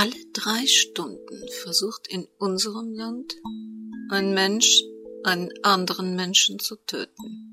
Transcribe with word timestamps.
Alle 0.00 0.14
drei 0.32 0.64
Stunden 0.64 1.48
versucht 1.64 2.06
in 2.06 2.28
unserem 2.38 2.94
Land 2.94 3.34
ein 4.12 4.32
Mensch 4.32 4.84
einen 5.24 5.50
anderen 5.64 6.14
Menschen 6.14 6.60
zu 6.60 6.76
töten. 6.86 7.50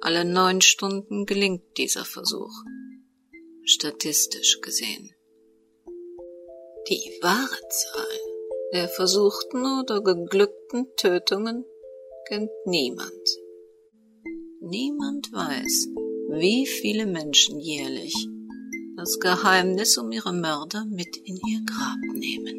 Alle 0.00 0.24
neun 0.24 0.60
Stunden 0.60 1.26
gelingt 1.26 1.76
dieser 1.76 2.04
Versuch, 2.04 2.52
statistisch 3.64 4.60
gesehen. 4.60 5.12
Die 6.88 7.18
wahre 7.20 7.68
Zahl 7.68 8.18
der 8.72 8.88
versuchten 8.88 9.80
oder 9.80 10.00
geglückten 10.00 10.86
Tötungen 10.94 11.64
kennt 12.28 12.52
niemand. 12.64 13.28
Niemand 14.60 15.32
weiß, 15.32 15.88
wie 16.38 16.64
viele 16.64 17.06
Menschen 17.06 17.58
jährlich 17.58 18.27
das 18.98 19.20
Geheimnis 19.20 19.96
um 19.96 20.10
ihre 20.10 20.32
Mörder 20.32 20.84
mit 20.84 21.16
in 21.18 21.36
ihr 21.46 21.60
Grab 21.64 22.00
nehmen. 22.14 22.56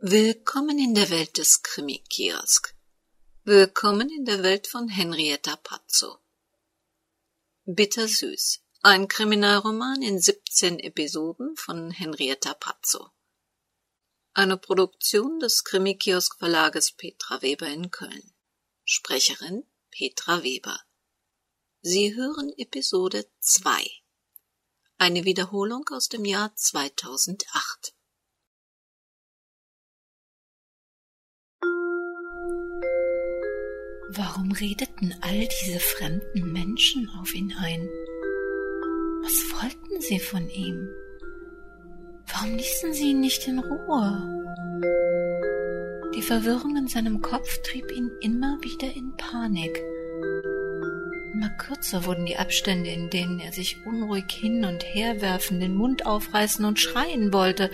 Willkommen 0.00 0.78
in 0.78 0.94
der 0.94 1.10
Welt 1.10 1.36
des 1.36 1.62
Krimi-Kiosk. 1.62 2.74
Willkommen 3.44 4.08
in 4.08 4.24
der 4.24 4.42
Welt 4.42 4.66
von 4.66 4.88
Henrietta 4.88 5.56
Pazzo. 5.56 6.20
Bittersüß. 7.66 8.62
Ein 8.80 9.08
Kriminalroman 9.08 10.00
in 10.00 10.18
17 10.18 10.78
Episoden 10.78 11.54
von 11.54 11.90
Henrietta 11.90 12.54
Pazzo. 12.54 13.10
Eine 14.32 14.56
Produktion 14.56 15.38
des 15.38 15.64
Krimi-Kiosk 15.64 16.38
Verlages 16.38 16.92
Petra 16.92 17.42
Weber 17.42 17.68
in 17.68 17.90
Köln. 17.90 18.32
Sprecherin 18.84 19.64
Petra 19.90 20.42
Weber. 20.42 20.80
Sie 21.82 22.14
hören 22.14 22.52
Episode 22.58 23.24
2. 23.38 23.72
Eine 24.98 25.24
Wiederholung 25.24 25.88
aus 25.92 26.10
dem 26.10 26.26
Jahr 26.26 26.54
2008. 26.54 27.94
Warum 34.10 34.52
redeten 34.52 35.14
all 35.22 35.48
diese 35.62 35.80
fremden 35.80 36.52
Menschen 36.52 37.08
auf 37.18 37.34
ihn 37.34 37.54
ein? 37.58 37.88
Was 39.22 39.62
wollten 39.62 40.02
sie 40.02 40.20
von 40.20 40.50
ihm? 40.50 40.86
Warum 42.26 42.56
ließen 42.56 42.92
sie 42.92 43.12
ihn 43.12 43.20
nicht 43.20 43.48
in 43.48 43.58
Ruhe? 43.58 44.82
Die 46.14 46.22
Verwirrung 46.22 46.76
in 46.76 46.88
seinem 46.88 47.22
Kopf 47.22 47.62
trieb 47.62 47.90
ihn 47.90 48.10
immer 48.20 48.58
wieder 48.60 48.92
in 48.92 49.16
Panik. 49.16 49.82
Immer 51.40 51.48
kürzer 51.48 52.04
wurden 52.04 52.26
die 52.26 52.36
Abstände, 52.36 52.90
in 52.90 53.08
denen 53.08 53.40
er 53.40 53.50
sich 53.50 53.86
unruhig 53.86 54.26
hin 54.28 54.66
und 54.66 54.82
her 54.82 55.22
werfen, 55.22 55.58
den 55.58 55.74
Mund 55.74 56.04
aufreißen 56.04 56.66
und 56.66 56.78
schreien 56.78 57.32
wollte, 57.32 57.70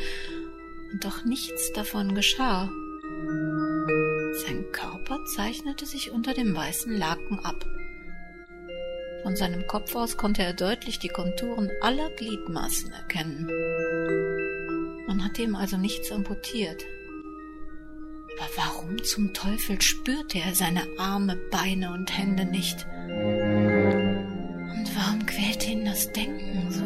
und 0.93 1.05
doch 1.05 1.25
nichts 1.25 1.73
davon 1.73 2.15
geschah. 2.15 2.71
Sein 4.47 4.67
Körper 4.71 5.19
zeichnete 5.35 5.85
sich 5.85 6.13
unter 6.13 6.33
dem 6.33 6.55
weißen 6.55 6.97
Laken 6.97 7.41
ab. 7.41 7.67
Von 9.25 9.35
seinem 9.35 9.67
Kopf 9.67 9.97
aus 9.97 10.17
konnte 10.17 10.45
er 10.45 10.53
deutlich 10.53 11.01
die 11.01 11.09
Konturen 11.09 11.69
aller 11.81 12.11
Gliedmaßen 12.11 12.93
erkennen. 12.93 13.49
Man 15.09 15.25
hatte 15.25 15.43
ihm 15.43 15.57
also 15.57 15.77
nichts 15.77 16.13
amputiert. 16.13 16.85
Aber 18.37 18.49
warum 18.57 19.03
zum 19.03 19.33
Teufel 19.33 19.81
spürte 19.81 20.39
er 20.39 20.55
seine 20.55 20.87
Arme, 20.99 21.37
Beine 21.51 21.93
und 21.93 22.17
Hände 22.17 22.45
nicht? 22.45 22.87
Und 23.07 24.91
warum 24.95 25.25
quälte 25.27 25.71
ihn 25.71 25.87
das 25.87 26.13
Denken 26.13 26.71
so? 26.71 26.85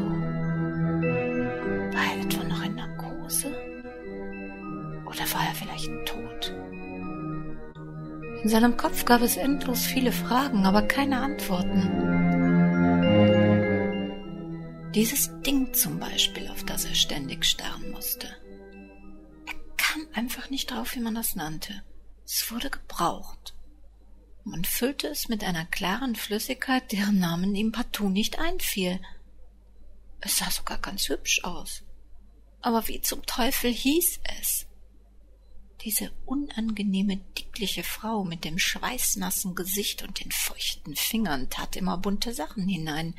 War 1.97 2.05
er 2.05 2.21
etwa 2.23 2.45
noch 2.45 2.63
in 2.65 2.77
Narkose? 2.77 3.49
Oder 5.07 5.33
war 5.33 5.47
er 5.49 5.55
vielleicht 5.55 5.91
tot? 6.07 6.55
In 8.43 8.49
seinem 8.49 8.77
Kopf 8.77 9.05
gab 9.05 9.21
es 9.21 9.37
endlos 9.37 9.85
viele 9.85 10.13
Fragen, 10.13 10.65
aber 10.65 10.83
keine 10.83 11.21
Antworten. 11.21 11.91
Dieses 14.95 15.31
Ding 15.43 15.75
zum 15.75 15.99
Beispiel, 15.99 16.49
auf 16.49 16.65
das 16.65 16.85
er 16.85 16.95
ständig 16.95 17.45
starren 17.45 17.91
musste. 17.91 18.29
Einfach 20.13 20.51
nicht 20.51 20.71
drauf, 20.71 20.95
wie 20.95 21.01
man 21.01 21.15
das 21.15 21.37
nannte. 21.37 21.83
Es 22.25 22.51
wurde 22.51 22.71
gebraucht. 22.71 23.55
Man 24.45 24.65
füllte 24.65 25.09
es 25.09 25.29
mit 25.29 25.45
einer 25.45 25.67
klaren 25.67 26.17
Flüssigkeit, 26.17 26.91
deren 26.93 27.19
Namen 27.19 27.55
ihm 27.55 27.73
partout 27.73 28.09
nicht 28.09 28.39
einfiel. 28.39 29.01
Es 30.21 30.39
sah 30.39 30.51
sogar 30.51 30.79
ganz 30.79 31.09
hübsch 31.09 31.45
aus. 31.45 31.83
Aber 32.61 32.89
wie 32.89 33.01
zum 33.01 33.25
Teufel 33.27 33.73
hieß 33.73 34.21
es? 34.41 34.67
Diese 35.83 36.13
unangenehme, 36.27 37.17
dickliche 37.39 37.83
Frau 37.83 38.25
mit 38.25 38.45
dem 38.45 38.59
schweißnassen 38.59 39.55
Gesicht 39.55 40.03
und 40.03 40.23
den 40.23 40.31
feuchten 40.31 40.95
Fingern 40.95 41.49
tat 41.49 41.77
immer 41.77 41.97
bunte 41.97 42.35
Sachen 42.35 42.69
hinein, 42.69 43.15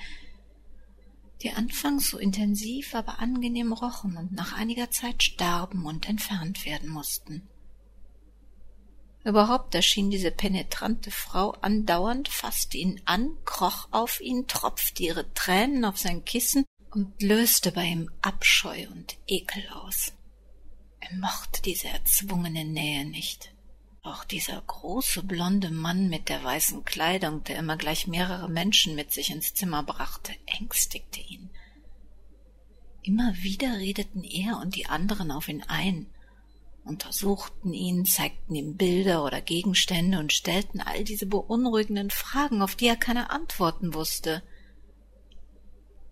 die 1.41 1.51
anfangs 1.51 2.09
so 2.09 2.17
intensiv, 2.17 2.93
aber 2.95 3.19
angenehm 3.19 3.73
rochen 3.73 4.17
und 4.17 4.31
nach 4.31 4.53
einiger 4.53 4.91
Zeit 4.91 5.23
starben 5.23 5.85
und 5.85 6.07
entfernt 6.07 6.65
werden 6.65 6.89
mussten. 6.89 7.47
Überhaupt 9.23 9.75
erschien 9.75 10.09
diese 10.09 10.31
penetrante 10.31 11.11
Frau 11.11 11.51
andauernd, 11.61 12.27
fasste 12.27 12.77
ihn 12.77 13.01
an, 13.05 13.37
kroch 13.45 13.87
auf 13.91 14.19
ihn, 14.19 14.47
tropfte 14.47 15.03
ihre 15.03 15.31
Tränen 15.33 15.85
auf 15.85 15.97
sein 15.99 16.25
Kissen 16.25 16.65
und 16.89 17.21
löste 17.21 17.71
bei 17.71 17.85
ihm 17.85 18.09
Abscheu 18.21 18.87
und 18.91 19.17
Ekel 19.27 19.63
aus. 19.69 20.13
Er 20.99 21.15
mochte 21.17 21.61
diese 21.61 21.87
erzwungene 21.87 22.65
Nähe 22.65 23.05
nicht. 23.05 23.53
Auch 24.03 24.23
dieser 24.23 24.59
große 24.59 25.21
blonde 25.21 25.69
Mann 25.69 26.09
mit 26.09 26.27
der 26.27 26.43
weißen 26.43 26.83
Kleidung, 26.85 27.43
der 27.43 27.59
immer 27.59 27.77
gleich 27.77 28.07
mehrere 28.07 28.49
Menschen 28.49 28.95
mit 28.95 29.11
sich 29.11 29.29
ins 29.29 29.53
Zimmer 29.53 29.83
brachte, 29.83 30.33
ängstigte 30.47 31.19
ihn. 31.19 31.51
Immer 33.03 33.35
wieder 33.35 33.77
redeten 33.77 34.23
er 34.23 34.57
und 34.57 34.75
die 34.75 34.87
anderen 34.87 35.29
auf 35.29 35.47
ihn 35.47 35.63
ein, 35.67 36.07
untersuchten 36.83 37.73
ihn, 37.73 38.05
zeigten 38.05 38.55
ihm 38.55 38.75
Bilder 38.75 39.23
oder 39.23 39.39
Gegenstände 39.39 40.17
und 40.17 40.33
stellten 40.33 40.81
all 40.81 41.03
diese 41.03 41.27
beunruhigenden 41.27 42.09
Fragen, 42.09 42.63
auf 42.63 42.75
die 42.75 42.87
er 42.87 42.95
keine 42.95 43.29
Antworten 43.29 43.93
wusste. 43.93 44.41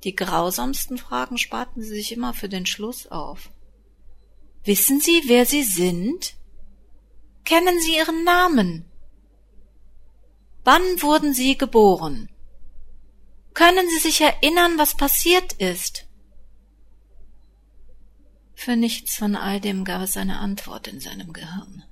Die 0.03 0.15
grausamsten 0.15 0.99
Fragen 0.99 1.39
sparten 1.39 1.81
sie 1.81 1.89
sich 1.89 2.11
immer 2.11 2.35
für 2.35 2.49
den 2.49 2.67
Schluss 2.67 3.07
auf. 3.07 3.51
Wissen 4.63 5.01
Sie, 5.01 5.23
wer 5.25 5.47
Sie 5.47 5.63
sind? 5.63 6.35
Kennen 7.49 7.81
Sie 7.81 7.95
Ihren 7.95 8.23
Namen? 8.25 8.85
Wann 10.63 10.83
wurden 11.01 11.33
Sie 11.33 11.57
geboren? 11.57 12.29
Können 13.55 13.89
Sie 13.89 13.97
sich 13.97 14.21
erinnern, 14.21 14.77
was 14.77 14.95
passiert 14.95 15.53
ist? 15.53 16.05
Für 18.53 18.75
nichts 18.75 19.15
von 19.15 19.35
all 19.35 19.59
dem 19.59 19.83
gab 19.83 20.03
es 20.03 20.15
eine 20.15 20.37
Antwort 20.37 20.87
in 20.87 20.99
seinem 20.99 21.33
Gehirn. 21.33 21.85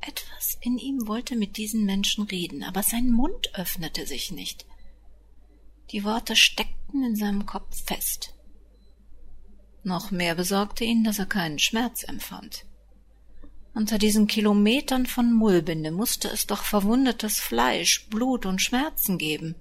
Etwas 0.00 0.58
in 0.60 0.76
ihm 0.76 1.06
wollte 1.06 1.36
mit 1.36 1.56
diesen 1.56 1.84
Menschen 1.84 2.24
reden, 2.24 2.64
aber 2.64 2.82
sein 2.82 3.12
Mund 3.12 3.54
öffnete 3.54 4.08
sich 4.08 4.32
nicht. 4.32 4.66
Die 5.92 6.02
Worte 6.02 6.34
steckten 6.34 7.04
in 7.04 7.14
seinem 7.14 7.46
Kopf 7.46 7.80
fest. 7.84 8.34
Noch 9.84 10.10
mehr 10.10 10.34
besorgte 10.34 10.82
ihn, 10.82 11.04
dass 11.04 11.20
er 11.20 11.26
keinen 11.26 11.60
Schmerz 11.60 12.02
empfand. 12.02 12.65
Unter 13.76 13.98
diesen 13.98 14.26
Kilometern 14.26 15.04
von 15.04 15.34
Mullbinde 15.34 15.90
musste 15.90 16.28
es 16.28 16.46
doch 16.46 16.64
verwundetes 16.64 17.38
Fleisch, 17.40 18.08
Blut 18.08 18.46
und 18.46 18.62
Schmerzen 18.62 19.18
geben. 19.18 19.54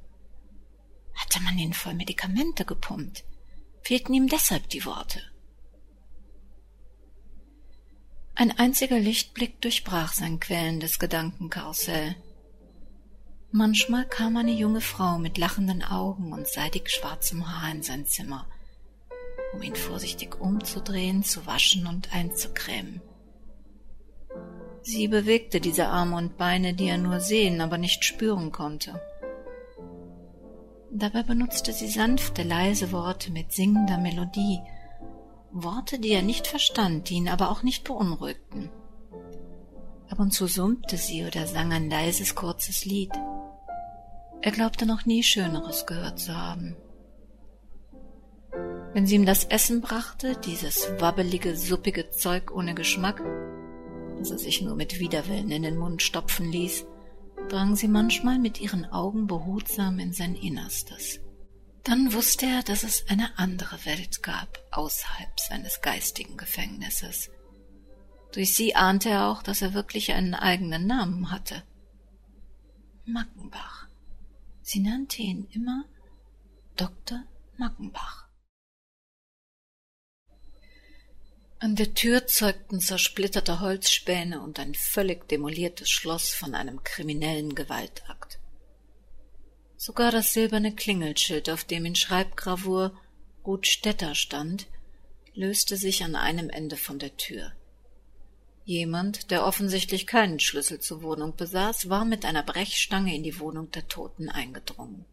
Hatte 1.13 1.43
man 1.43 1.57
ihn 1.57 1.73
voll 1.73 1.95
Medikamente 1.95 2.63
gepumpt? 2.63 3.25
Fehlten 3.81 4.13
ihm 4.13 4.29
deshalb 4.29 4.69
die 4.69 4.85
Worte? 4.85 5.22
Ein 8.35 8.57
einziger 8.57 8.99
Lichtblick 8.99 9.59
durchbrach 9.59 10.13
sein 10.13 10.40
quälendes 10.40 10.97
Gedankenkarussell. 10.97 12.16
Manchmal 13.51 14.07
kam 14.07 14.37
eine 14.37 14.53
junge 14.53 14.81
Frau 14.81 15.17
mit 15.17 15.37
lachenden 15.37 15.84
Augen 15.84 16.31
und 16.31 16.47
seidig 16.47 16.90
schwarzem 16.90 17.45
Haar 17.51 17.72
in 17.72 17.84
sein 17.84 18.05
Zimmer 18.05 18.47
um 19.53 19.61
ihn 19.61 19.75
vorsichtig 19.75 20.40
umzudrehen, 20.40 21.23
zu 21.23 21.45
waschen 21.45 21.87
und 21.87 22.13
einzucremen. 22.13 23.01
Sie 24.87 25.08
bewegte 25.08 25.59
diese 25.59 25.87
Arme 25.87 26.16
und 26.16 26.37
Beine, 26.37 26.76
die 26.76 26.87
er 26.90 26.99
nur 26.99 27.20
sehen, 27.20 27.59
aber 27.59 27.79
nicht 27.79 28.05
spüren 28.05 28.52
konnte. 28.52 29.02
Dabei 30.91 31.23
benutzte 31.23 31.73
sie 31.73 31.87
sanfte, 31.87 32.43
leise 32.43 32.91
Worte 32.91 33.32
mit 33.32 33.52
singender 33.52 33.97
Melodie, 33.97 34.61
Worte, 35.52 35.97
die 35.97 36.11
er 36.11 36.22
nicht 36.22 36.46
verstand, 36.46 37.09
die 37.09 37.16
ihn 37.16 37.29
aber 37.29 37.49
auch 37.49 37.64
nicht 37.64 37.84
beunruhigten. 37.84 38.70
Ab 40.08 40.20
und 40.20 40.32
zu 40.32 40.46
summte 40.46 40.97
sie 40.97 41.26
oder 41.26 41.47
sang 41.47 41.73
ein 41.73 41.90
leises, 41.90 42.35
kurzes 42.35 42.85
Lied. 42.85 43.11
Er 44.43 44.52
glaubte 44.52 44.85
noch 44.85 45.08
nie 45.08 45.23
Schöneres 45.23 45.88
gehört 45.88 46.20
zu 46.20 46.38
haben. 46.38 46.78
Wenn 48.93 49.08
sie 49.08 49.16
ihm 49.16 49.26
das 49.26 49.46
Essen 49.46 49.81
brachte, 49.81 50.38
dieses 50.46 50.91
wabbelige, 50.99 51.58
suppige 51.58 52.11
Zeug 52.11 52.52
ohne 52.55 52.76
Geschmack, 52.76 53.23
er 54.20 54.38
sich 54.38 54.62
nur 54.62 54.76
mit 54.76 55.00
Widerwillen 55.00 55.52
in 55.52 55.64
den 55.64 55.78
Mund 55.78 56.02
stopfen 56.02 56.52
ließ, 56.52 56.85
drang 57.50 57.76
sie 57.76 57.88
manchmal 57.88 58.40
mit 58.40 58.59
ihren 58.59 58.85
Augen 58.85 59.28
behutsam 59.28 60.00
in 60.00 60.14
sein 60.14 60.35
Innerstes. 60.35 61.20
Dann 61.84 62.14
wusste 62.14 62.47
er, 62.47 62.64
dass 62.64 62.84
es 62.84 63.06
eine 63.09 63.38
andere 63.38 63.85
Welt 63.85 64.23
gab, 64.23 64.59
außerhalb 64.72 65.40
seines 65.40 65.82
geistigen 65.82 66.35
Gefängnisses. 66.35 67.29
Durch 68.34 68.56
sie 68.56 68.76
ahnte 68.76 69.09
er 69.09 69.28
auch, 69.28 69.44
dass 69.44 69.62
er 69.62 69.73
wirklich 69.73 70.12
einen 70.12 70.34
eigenen 70.34 70.88
Namen 70.88 71.32
hatte. 71.32 71.64
Mackenbach. 73.06 73.88
Sie 74.62 74.79
nannte 74.79 75.22
ihn 75.22 75.47
immer 75.52 75.85
Dr. 76.76 77.23
Mackenbach. 77.58 78.24
An 81.66 81.76
der 81.76 81.96
Tür 81.96 82.28
zeugten 82.28 82.79
zersplitterte 82.79 83.59
Holzspäne 83.59 84.40
und 84.40 84.59
ein 84.59 84.76
völlig 84.76 85.28
demoliertes 85.28 85.90
Schloss 85.90 86.29
von 86.29 86.53
einem 86.53 86.84
kriminellen 86.84 87.56
Gewaltakt. 87.56 88.38
Sogar 89.76 90.12
das 90.12 90.32
silberne 90.32 90.76
Klingelschild, 90.76 91.50
auf 91.50 91.64
dem 91.64 91.85
in 91.85 91.96
Schreibgravur 91.96 92.96
Ruth 93.44 93.66
Stetter 93.66 94.14
stand, 94.14 94.67
löste 95.34 95.76
sich 95.76 96.03
an 96.03 96.16
einem 96.16 96.52
Ende 96.52 96.78
von 96.78 97.00
der 97.00 97.17
Tür. 97.17 97.52
Jemand, 98.66 99.32
der 99.32 99.44
offensichtlich 99.44 100.06
keinen 100.06 100.40
Schlüssel 100.40 100.79
zur 100.82 101.02
Wohnung 101.02 101.35
besaß, 101.35 101.90
war 101.90 102.06
mit 102.06 102.26
einer 102.26 102.44
Brechstange 102.44 103.16
in 103.16 103.23
die 103.23 103.40
Wohnung 103.40 103.72
der 103.72 103.88
Toten 103.88 104.29
eingedrungen. 104.29 105.06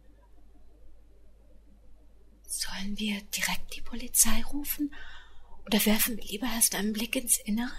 Sollen 2.47 2.99
wir 2.99 3.23
direkt 3.23 3.75
die 3.75 3.81
Polizei 3.81 4.45
rufen 4.53 4.93
oder 5.67 5.85
werfen 5.87 6.17
wir 6.17 6.25
lieber 6.25 6.47
erst 6.47 6.75
einen 6.75 6.93
Blick 6.93 7.17
ins 7.17 7.39
Innere? 7.39 7.71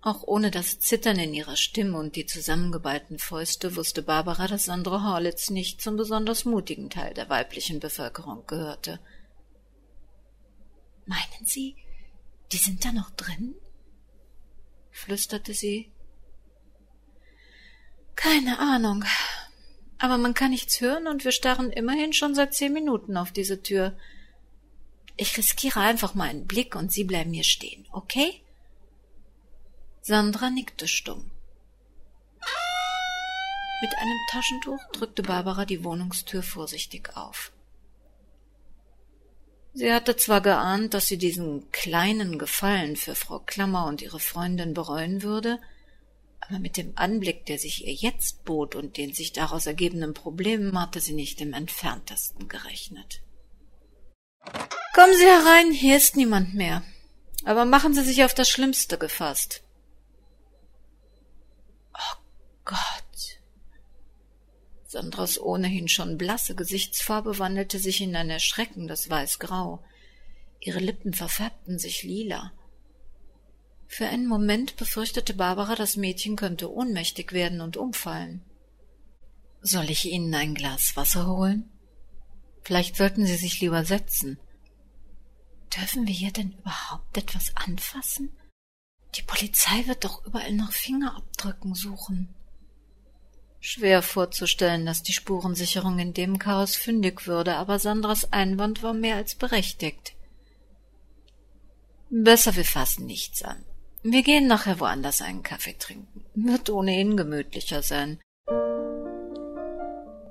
Auch 0.00 0.22
ohne 0.24 0.50
das 0.50 0.78
Zittern 0.80 1.18
in 1.18 1.32
ihrer 1.32 1.56
Stimme 1.56 1.98
und 1.98 2.14
die 2.14 2.26
zusammengeballten 2.26 3.18
Fäuste 3.18 3.74
wusste 3.74 4.02
Barbara, 4.02 4.46
dass 4.46 4.66
Sandra 4.66 5.02
Horlitz 5.02 5.48
nicht 5.48 5.80
zum 5.80 5.96
besonders 5.96 6.44
mutigen 6.44 6.90
Teil 6.90 7.14
der 7.14 7.30
weiblichen 7.30 7.80
Bevölkerung 7.80 8.46
gehörte. 8.46 9.00
Meinen 11.06 11.46
Sie, 11.46 11.76
die 12.52 12.58
sind 12.58 12.84
da 12.84 12.92
noch 12.92 13.10
drin? 13.10 13.54
flüsterte 14.90 15.54
sie. 15.54 15.90
Keine 18.14 18.58
Ahnung. 18.58 19.04
Aber 19.98 20.18
man 20.18 20.34
kann 20.34 20.50
nichts 20.50 20.80
hören 20.80 21.06
und 21.06 21.24
wir 21.24 21.32
starren 21.32 21.70
immerhin 21.70 22.12
schon 22.12 22.34
seit 22.34 22.54
zehn 22.54 22.72
Minuten 22.72 23.16
auf 23.16 23.32
diese 23.32 23.62
Tür. 23.62 23.96
Ich 25.16 25.36
riskiere 25.36 25.80
einfach 25.80 26.14
mal 26.14 26.28
einen 26.28 26.46
Blick 26.46 26.74
und 26.74 26.92
Sie 26.92 27.04
bleiben 27.04 27.32
hier 27.32 27.44
stehen, 27.44 27.86
okay? 27.92 28.40
Sandra 30.02 30.50
nickte 30.50 30.88
stumm. 30.88 31.30
Mit 33.80 33.94
einem 33.96 34.18
Taschentuch 34.30 34.80
drückte 34.92 35.22
Barbara 35.22 35.64
die 35.66 35.84
Wohnungstür 35.84 36.42
vorsichtig 36.42 37.16
auf. 37.16 37.52
Sie 39.72 39.92
hatte 39.92 40.16
zwar 40.16 40.40
geahnt, 40.40 40.94
dass 40.94 41.08
sie 41.08 41.18
diesen 41.18 41.70
kleinen 41.72 42.38
Gefallen 42.38 42.96
für 42.96 43.14
Frau 43.14 43.40
Klammer 43.40 43.86
und 43.86 44.02
ihre 44.02 44.20
Freundin 44.20 44.72
bereuen 44.72 45.22
würde, 45.22 45.58
aber 46.40 46.60
mit 46.60 46.76
dem 46.76 46.92
Anblick, 46.96 47.46
der 47.46 47.58
sich 47.58 47.86
ihr 47.86 47.92
jetzt 47.92 48.44
bot 48.44 48.74
und 48.74 48.96
den 48.96 49.12
sich 49.12 49.32
daraus 49.32 49.66
ergebenden 49.66 50.14
Problemen, 50.14 50.78
hatte 50.80 51.00
sie 51.00 51.14
nicht 51.14 51.40
im 51.40 51.54
entferntesten 51.54 52.48
gerechnet. 52.48 53.20
Kommen 55.04 55.18
Sie 55.18 55.26
herein, 55.26 55.70
hier 55.70 55.98
ist 55.98 56.16
niemand 56.16 56.54
mehr. 56.54 56.82
Aber 57.44 57.66
machen 57.66 57.92
Sie 57.92 58.02
sich 58.02 58.24
auf 58.24 58.32
das 58.32 58.48
Schlimmste 58.48 58.96
gefasst. 58.96 59.62
Oh 61.92 62.16
Gott. 62.64 62.78
Sandras 64.86 65.38
ohnehin 65.38 65.88
schon 65.88 66.16
blasse 66.16 66.54
Gesichtsfarbe 66.54 67.38
wandelte 67.38 67.78
sich 67.78 68.00
in 68.00 68.16
ein 68.16 68.30
erschreckendes 68.30 69.10
Weißgrau. 69.10 69.84
Ihre 70.60 70.78
Lippen 70.78 71.12
verfärbten 71.12 71.78
sich 71.78 72.02
lila. 72.02 72.54
Für 73.86 74.06
einen 74.06 74.26
Moment 74.26 74.76
befürchtete 74.76 75.34
Barbara, 75.34 75.74
das 75.74 75.96
Mädchen 75.96 76.34
könnte 76.34 76.72
ohnmächtig 76.72 77.32
werden 77.32 77.60
und 77.60 77.76
umfallen. 77.76 78.42
Soll 79.60 79.90
ich 79.90 80.06
Ihnen 80.06 80.34
ein 80.34 80.54
Glas 80.54 80.96
Wasser 80.96 81.26
holen? 81.26 81.68
Vielleicht 82.62 82.96
sollten 82.96 83.26
Sie 83.26 83.36
sich 83.36 83.60
lieber 83.60 83.84
setzen. 83.84 84.38
Dürfen 85.76 86.06
wir 86.06 86.14
hier 86.14 86.32
denn 86.32 86.52
überhaupt 86.52 87.16
etwas 87.16 87.54
anfassen? 87.56 88.36
Die 89.16 89.22
Polizei 89.22 89.86
wird 89.86 90.04
doch 90.04 90.24
überall 90.24 90.52
nach 90.52 90.72
Fingerabdrücken 90.72 91.74
suchen. 91.74 92.34
Schwer 93.60 94.02
vorzustellen, 94.02 94.84
dass 94.84 95.02
die 95.02 95.12
Spurensicherung 95.12 95.98
in 95.98 96.12
dem 96.12 96.38
Chaos 96.38 96.76
fündig 96.76 97.26
würde, 97.26 97.56
aber 97.56 97.78
Sandras 97.78 98.30
Einwand 98.32 98.82
war 98.82 98.92
mehr 98.92 99.16
als 99.16 99.36
berechtigt. 99.36 100.14
Besser 102.10 102.54
wir 102.56 102.64
fassen 102.64 103.06
nichts 103.06 103.42
an. 103.42 103.64
Wir 104.02 104.22
gehen 104.22 104.46
nachher 104.46 104.80
woanders 104.80 105.22
einen 105.22 105.42
Kaffee 105.42 105.78
trinken. 105.78 106.24
Wird 106.34 106.68
ohnehin 106.68 107.16
gemütlicher 107.16 107.82
sein. 107.82 108.20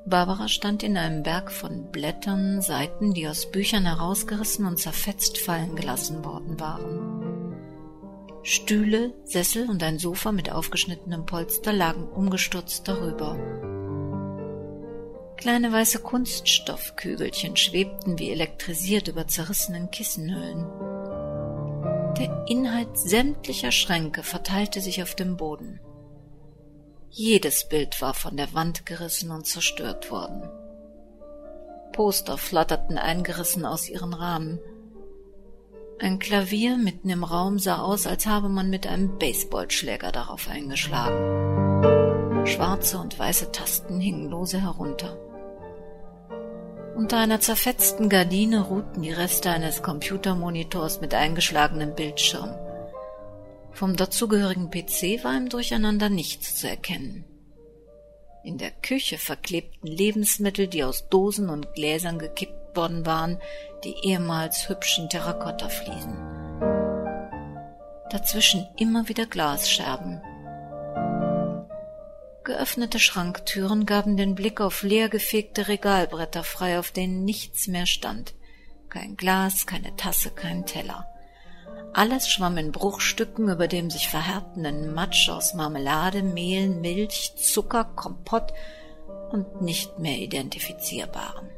Barbara 0.05 0.49
stand 0.49 0.83
in 0.83 0.97
einem 0.97 1.23
Berg 1.23 1.49
von 1.49 1.89
Blättern, 1.89 2.61
Seiten, 2.61 3.13
die 3.13 3.27
aus 3.27 3.49
Büchern 3.49 3.85
herausgerissen 3.85 4.65
und 4.65 4.77
zerfetzt 4.77 5.37
fallen 5.37 5.75
gelassen 5.75 6.25
worden 6.25 6.59
waren. 6.59 7.23
Stühle, 8.43 9.13
Sessel 9.23 9.69
und 9.69 9.81
ein 9.81 9.99
Sofa 9.99 10.33
mit 10.33 10.51
aufgeschnittenem 10.51 11.25
Polster 11.25 11.71
lagen 11.71 12.09
umgestürzt 12.09 12.85
darüber. 12.85 13.37
Kleine 15.37 15.71
weiße 15.71 15.99
Kunststoffkügelchen 15.99 17.55
schwebten 17.55 18.19
wie 18.19 18.31
elektrisiert 18.31 19.07
über 19.07 19.27
zerrissenen 19.27 19.89
Kissenhüllen. 19.89 20.65
Der 22.17 22.45
Inhalt 22.49 22.97
sämtlicher 22.97 23.71
Schränke 23.71 24.23
verteilte 24.23 24.81
sich 24.81 25.01
auf 25.01 25.15
dem 25.15 25.37
Boden. 25.37 25.79
Jedes 27.15 27.69
Bild 27.69 28.01
war 28.01 28.15
von 28.15 28.37
der 28.37 28.55
Wand 28.55 28.87
gerissen 28.87 29.29
und 29.29 29.45
zerstört 29.45 30.09
worden. 30.09 30.49
Poster 31.91 32.39
flatterten 32.39 32.97
eingerissen 32.97 33.67
aus 33.67 33.87
ihren 33.87 34.15
Rahmen. 34.15 34.59
Ein 35.99 36.17
Klavier 36.17 36.75
mitten 36.75 37.11
im 37.11 37.23
Raum 37.23 37.59
sah 37.59 37.83
aus, 37.83 38.07
als 38.07 38.25
habe 38.25 38.49
man 38.49 38.71
mit 38.71 38.87
einem 38.87 39.19
Baseballschläger 39.19 40.11
darauf 40.11 40.49
eingeschlagen. 40.49 42.47
Schwarze 42.47 42.97
und 42.97 43.19
weiße 43.19 43.51
Tasten 43.51 43.99
hingen 43.99 44.31
lose 44.31 44.59
herunter. 44.59 45.15
Unter 46.95 47.19
einer 47.19 47.39
zerfetzten 47.39 48.09
Gardine 48.09 48.61
ruhten 48.61 49.03
die 49.03 49.11
Reste 49.11 49.51
eines 49.51 49.83
Computermonitors 49.83 50.99
mit 50.99 51.13
eingeschlagenem 51.13 51.93
Bildschirm. 51.93 52.55
Vom 53.73 53.95
dazugehörigen 53.95 54.69
PC 54.69 55.23
war 55.23 55.35
im 55.35 55.49
Durcheinander 55.49 56.09
nichts 56.09 56.55
zu 56.55 56.69
erkennen. 56.69 57.25
In 58.43 58.57
der 58.57 58.71
Küche 58.71 59.17
verklebten 59.17 59.87
Lebensmittel, 59.87 60.67
die 60.67 60.83
aus 60.83 61.09
Dosen 61.09 61.49
und 61.49 61.73
Gläsern 61.73 62.19
gekippt 62.19 62.75
worden 62.75 63.05
waren, 63.05 63.39
die 63.83 63.95
ehemals 64.03 64.69
hübschen 64.69 65.09
Terrakottafliesen. 65.09 66.17
Dazwischen 68.09 68.67
immer 68.77 69.07
wieder 69.07 69.25
Glasscherben. 69.25 70.21
Geöffnete 72.43 72.99
Schranktüren 72.99 73.85
gaben 73.85 74.17
den 74.17 74.35
Blick 74.35 74.59
auf 74.59 74.83
leergefegte 74.83 75.69
Regalbretter 75.69 76.43
frei, 76.43 76.77
auf 76.77 76.91
denen 76.91 77.23
nichts 77.23 77.67
mehr 77.67 77.85
stand. 77.85 78.35
Kein 78.89 79.15
Glas, 79.15 79.65
keine 79.65 79.95
Tasse, 79.95 80.29
kein 80.29 80.65
Teller. 80.65 81.12
Alles 81.93 82.27
schwamm 82.27 82.57
in 82.57 82.71
Bruchstücken 82.71 83.49
über 83.49 83.67
dem 83.67 83.91
sich 83.91 84.09
verhärtenden 84.09 84.93
Matsch 84.93 85.29
aus 85.29 85.53
Marmelade, 85.53 86.23
Mehl, 86.23 86.69
Milch, 86.69 87.33
Zucker, 87.35 87.85
Kompott 87.85 88.51
und 89.31 89.61
nicht 89.61 89.99
mehr 89.99 90.17
identifizierbaren. 90.17 91.49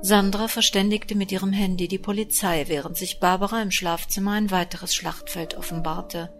Sandra 0.00 0.48
verständigte 0.48 1.14
mit 1.14 1.32
ihrem 1.32 1.52
Handy 1.52 1.88
die 1.88 1.98
Polizei, 1.98 2.64
während 2.68 2.96
sich 2.96 3.20
Barbara 3.20 3.60
im 3.60 3.70
Schlafzimmer 3.70 4.32
ein 4.32 4.50
weiteres 4.50 4.94
Schlachtfeld 4.94 5.56
offenbarte. 5.56 6.32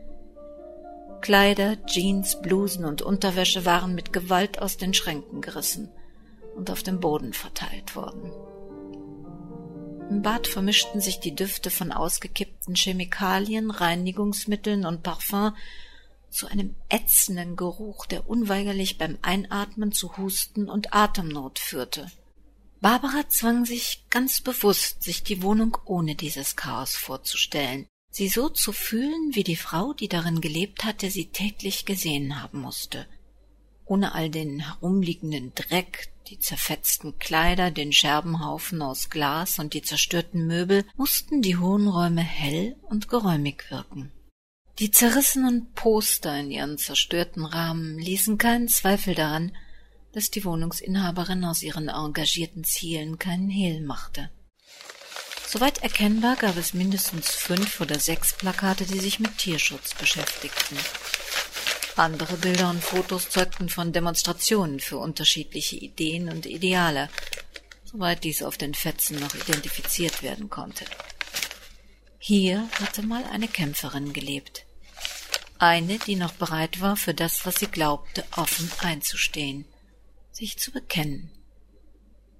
Kleider, 1.20 1.84
Jeans, 1.86 2.40
Blusen 2.40 2.84
und 2.84 3.02
Unterwäsche 3.02 3.64
waren 3.64 3.94
mit 3.94 4.12
Gewalt 4.12 4.62
aus 4.62 4.76
den 4.76 4.94
Schränken 4.94 5.40
gerissen 5.40 5.90
und 6.54 6.70
auf 6.70 6.82
dem 6.82 7.00
Boden 7.00 7.32
verteilt 7.32 7.96
worden. 7.96 8.30
Im 10.08 10.22
Bad 10.22 10.46
vermischten 10.46 11.00
sich 11.00 11.18
die 11.18 11.34
Düfte 11.34 11.68
von 11.70 11.90
ausgekippten 11.90 12.76
Chemikalien, 12.76 13.72
Reinigungsmitteln 13.72 14.86
und 14.86 15.02
Parfum 15.02 15.56
zu 16.30 16.46
einem 16.46 16.76
ätzenden 16.88 17.56
Geruch, 17.56 18.06
der 18.06 18.28
unweigerlich 18.28 18.98
beim 18.98 19.18
Einatmen 19.22 19.90
zu 19.90 20.16
Husten 20.16 20.68
und 20.68 20.94
Atemnot 20.94 21.58
führte. 21.58 22.10
Barbara 22.80 23.28
zwang 23.28 23.64
sich 23.64 24.04
ganz 24.10 24.40
bewusst, 24.40 25.02
sich 25.02 25.24
die 25.24 25.42
Wohnung 25.42 25.76
ohne 25.86 26.14
dieses 26.14 26.54
Chaos 26.54 26.94
vorzustellen, 26.94 27.88
sie 28.10 28.28
so 28.28 28.48
zu 28.48 28.72
fühlen, 28.72 29.30
wie 29.32 29.44
die 29.44 29.56
Frau, 29.56 29.92
die 29.92 30.08
darin 30.08 30.40
gelebt 30.40 30.84
hatte, 30.84 31.10
sie 31.10 31.32
täglich 31.32 31.84
gesehen 31.84 32.40
haben 32.40 32.60
musste. 32.60 33.08
Ohne 33.86 34.14
all 34.14 34.30
den 34.30 34.60
herumliegenden 34.60 35.54
Dreck, 35.54 36.10
die 36.28 36.38
zerfetzten 36.40 37.18
Kleider, 37.18 37.70
den 37.70 37.92
Scherbenhaufen 37.92 38.82
aus 38.82 39.10
Glas 39.10 39.58
und 39.58 39.74
die 39.74 39.82
zerstörten 39.82 40.46
Möbel 40.46 40.84
mussten 40.96 41.40
die 41.40 41.56
hohen 41.56 41.86
Räume 41.86 42.22
hell 42.22 42.76
und 42.82 43.08
geräumig 43.08 43.70
wirken. 43.70 44.12
Die 44.80 44.90
zerrissenen 44.90 45.72
Poster 45.72 46.38
in 46.38 46.50
ihren 46.50 46.78
zerstörten 46.78 47.46
Rahmen 47.46 47.98
ließen 47.98 48.36
keinen 48.36 48.68
Zweifel 48.68 49.14
daran, 49.14 49.56
dass 50.12 50.30
die 50.30 50.44
Wohnungsinhaberin 50.44 51.44
aus 51.44 51.62
ihren 51.62 51.88
engagierten 51.88 52.64
Zielen 52.64 53.18
keinen 53.18 53.48
Hehl 53.48 53.80
machte. 53.80 54.30
Soweit 55.46 55.82
erkennbar 55.82 56.36
gab 56.36 56.56
es 56.56 56.74
mindestens 56.74 57.30
fünf 57.30 57.80
oder 57.80 57.98
sechs 58.00 58.34
Plakate, 58.34 58.84
die 58.84 58.98
sich 58.98 59.20
mit 59.20 59.38
Tierschutz 59.38 59.94
beschäftigten. 59.94 60.76
Andere 61.96 62.36
Bilder 62.36 62.70
und 62.70 62.82
Fotos 62.82 63.30
zeugten 63.30 63.68
von 63.68 63.92
Demonstrationen 63.92 64.80
für 64.80 64.98
unterschiedliche 64.98 65.76
Ideen 65.76 66.28
und 66.28 66.46
Ideale, 66.46 67.08
soweit 67.84 68.24
dies 68.24 68.42
auf 68.42 68.56
den 68.56 68.74
Fetzen 68.74 69.18
noch 69.18 69.34
identifiziert 69.34 70.22
werden 70.22 70.50
konnte. 70.50 70.84
Hier 72.18 72.68
hatte 72.80 73.02
mal 73.02 73.24
eine 73.24 73.48
Kämpferin 73.48 74.12
gelebt. 74.12 74.66
Eine, 75.58 75.98
die 75.98 76.16
noch 76.16 76.32
bereit 76.32 76.80
war, 76.80 76.96
für 76.96 77.14
das, 77.14 77.46
was 77.46 77.56
sie 77.56 77.68
glaubte, 77.68 78.24
offen 78.36 78.70
einzustehen 78.82 79.64
sich 80.36 80.58
zu 80.58 80.70
bekennen. 80.70 81.30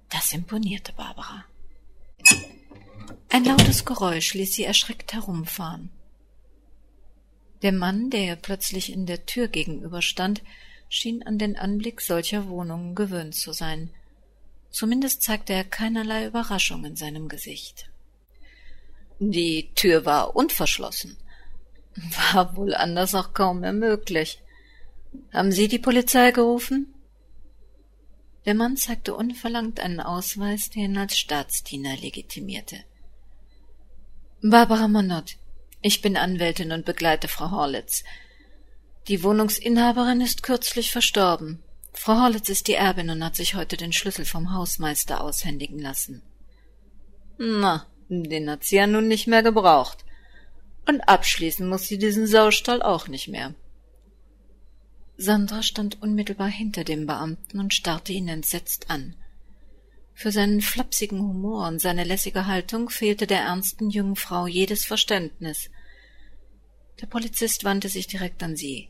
Das 0.09 0.31
imponierte 0.31 0.93
Barbara. 0.93 1.45
Ein 3.29 3.43
lautes 3.43 3.85
Geräusch 3.85 4.35
ließ 4.35 4.53
sie 4.53 4.65
erschreckt 4.65 5.13
herumfahren. 5.13 5.89
Der 7.61 7.71
Mann, 7.71 8.09
der 8.09 8.35
plötzlich 8.35 8.91
in 8.91 9.05
der 9.05 9.25
Tür 9.25 9.47
gegenüberstand, 9.47 10.43
schien 10.89 11.23
an 11.23 11.37
den 11.37 11.57
Anblick 11.57 12.01
solcher 12.01 12.47
Wohnungen 12.47 12.95
gewöhnt 12.95 13.35
zu 13.35 13.51
sein. 13.51 13.89
Zumindest 14.69 15.23
zeigte 15.23 15.53
er 15.53 15.63
keinerlei 15.63 16.27
Überraschung 16.27 16.85
in 16.85 16.95
seinem 16.95 17.29
Gesicht. 17.29 17.89
Die 19.19 19.71
Tür 19.73 20.05
war 20.05 20.35
unverschlossen. 20.35 21.17
War 22.33 22.55
wohl 22.55 22.75
anders 22.75 23.15
auch 23.15 23.33
kaum 23.33 23.61
mehr 23.61 23.73
möglich. 23.73 24.39
Haben 25.33 25.51
Sie 25.51 25.67
die 25.67 25.79
Polizei 25.79 26.31
gerufen? 26.31 26.93
Der 28.45 28.53
Mann 28.53 28.77
zeigte 28.77 29.15
unverlangt 29.15 29.79
einen 29.79 29.99
Ausweis, 29.99 30.69
der 30.69 30.83
ihn 30.83 30.97
als 30.97 31.17
Staatsdiener 31.17 31.97
legitimierte. 31.97 32.83
Barbara 34.41 34.87
Monod, 34.87 35.37
ich 35.81 36.01
bin 36.01 36.17
Anwältin 36.17 36.71
und 36.71 36.85
begleite 36.85 37.27
Frau 37.27 37.51
Horlitz. 37.51 38.03
Die 39.07 39.23
Wohnungsinhaberin 39.23 40.21
ist 40.21 40.43
kürzlich 40.43 40.91
verstorben. 40.91 41.63
Frau 41.93 42.21
Horlitz 42.21 42.49
ist 42.49 42.67
die 42.67 42.73
Erbin 42.73 43.09
und 43.09 43.23
hat 43.23 43.35
sich 43.35 43.55
heute 43.55 43.77
den 43.77 43.93
Schlüssel 43.93 44.25
vom 44.25 44.53
Hausmeister 44.53 45.21
aushändigen 45.21 45.79
lassen. 45.79 46.21
Na, 47.37 47.85
den 48.09 48.49
hat 48.49 48.63
sie 48.63 48.77
ja 48.77 48.87
nun 48.87 49.07
nicht 49.07 49.27
mehr 49.27 49.43
gebraucht. 49.43 50.03
Und 50.87 51.01
abschließen 51.01 51.67
muss 51.67 51.87
sie 51.87 51.97
diesen 51.97 52.27
Saustall 52.27 52.81
auch 52.81 53.07
nicht 53.07 53.27
mehr. 53.27 53.53
Sandra 55.17 55.63
stand 55.63 56.01
unmittelbar 56.01 56.47
hinter 56.47 56.83
dem 56.83 57.07
Beamten 57.07 57.59
und 57.59 57.73
starrte 57.73 58.13
ihn 58.13 58.27
entsetzt 58.27 58.89
an. 58.89 59.15
Für 60.19 60.31
seinen 60.31 60.61
flapsigen 60.61 61.19
Humor 61.19 61.67
und 61.67 61.77
seine 61.79 62.03
lässige 62.03 62.47
Haltung 62.47 62.89
fehlte 62.89 63.27
der 63.27 63.41
ernsten 63.41 63.91
jungen 63.91 64.15
Frau 64.15 64.47
jedes 64.47 64.83
Verständnis. 64.83 65.69
Der 66.99 67.05
Polizist 67.05 67.63
wandte 67.65 67.87
sich 67.87 68.07
direkt 68.07 68.41
an 68.41 68.55
sie. 68.55 68.89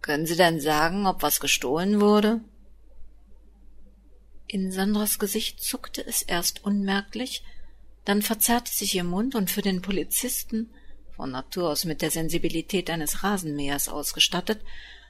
Können 0.00 0.24
Sie 0.24 0.36
denn 0.36 0.62
sagen, 0.62 1.06
ob 1.06 1.20
was 1.20 1.40
gestohlen 1.40 2.00
wurde? 2.00 2.40
In 4.46 4.72
Sandras 4.72 5.18
Gesicht 5.18 5.62
zuckte 5.62 6.02
es 6.06 6.22
erst 6.22 6.64
unmerklich, 6.64 7.44
dann 8.06 8.22
verzerrte 8.22 8.72
sich 8.72 8.94
ihr 8.94 9.04
Mund 9.04 9.34
und 9.34 9.50
für 9.50 9.60
den 9.60 9.82
Polizisten, 9.82 10.70
von 11.14 11.32
Natur 11.32 11.68
aus 11.68 11.84
mit 11.84 12.00
der 12.00 12.10
Sensibilität 12.10 12.88
eines 12.88 13.22
Rasenmähers 13.22 13.90
ausgestattet, 13.90 14.62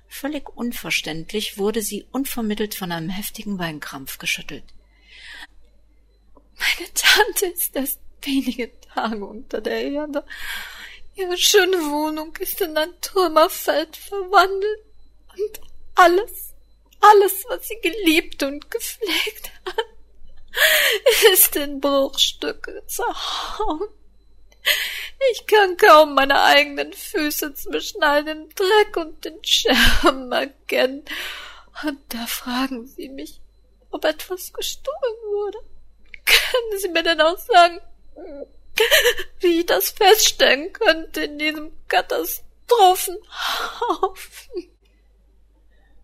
Völlig 0.06 0.48
unverständlich 0.56 1.56
wurde 1.56 1.82
sie 1.82 2.04
unvermittelt 2.12 2.74
von 2.74 2.92
einem 2.92 3.08
heftigen 3.08 3.58
Weinkrampf 3.58 4.18
geschüttelt. 4.18 4.64
Meine 6.58 6.92
Tante 6.94 7.46
ist 7.46 7.74
erst 7.76 8.00
wenige 8.22 8.70
Tage 8.80 9.24
unter 9.24 9.60
der 9.60 9.82
Erde. 9.82 10.24
Ihre 11.14 11.36
schöne 11.36 11.78
Wohnung 11.90 12.36
ist 12.40 12.60
in 12.60 12.76
ein 12.76 13.00
Trümmerfeld 13.00 13.96
verwandelt 13.96 14.80
und 15.36 15.60
alles, 15.94 16.54
alles, 17.00 17.44
was 17.48 17.68
sie 17.68 17.78
geliebt 17.80 18.42
und 18.42 18.70
gepflegt 18.70 19.52
hat, 19.64 19.86
ist 21.32 21.54
in 21.56 21.80
Bruchstücke 21.80 22.82
zerhauen. 22.86 23.88
Ich 25.32 25.46
kann 25.46 25.76
kaum 25.76 26.14
meine 26.14 26.42
eigenen 26.42 26.92
Füße 26.92 27.54
zwischen 27.54 28.02
all 28.02 28.24
dem 28.24 28.48
Dreck 28.50 28.96
und 28.96 29.24
den 29.24 29.42
Scherben 29.44 30.32
erkennen. 30.32 31.04
Und 31.84 32.00
da 32.08 32.26
fragen 32.26 32.86
Sie 32.86 33.08
mich, 33.08 33.40
ob 33.90 34.04
etwas 34.04 34.52
gestohlen 34.52 35.16
wurde. 35.26 35.58
Können 36.24 36.80
Sie 36.80 36.88
mir 36.88 37.02
denn 37.02 37.20
auch 37.20 37.38
sagen, 37.38 37.80
wie 39.40 39.60
ich 39.60 39.66
das 39.66 39.90
feststellen 39.90 40.72
könnte 40.72 41.24
in 41.24 41.38
diesem 41.38 41.72
Katastrophenhaufen? 41.88 43.18